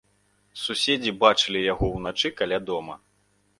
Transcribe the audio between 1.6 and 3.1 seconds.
яго ўначы каля дома.